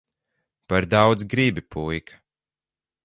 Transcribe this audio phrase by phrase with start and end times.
[0.71, 2.19] Par daudz gribi, puika.